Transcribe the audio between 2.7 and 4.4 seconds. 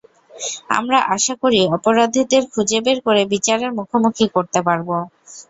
বের করে বিচারের মুখোমুখি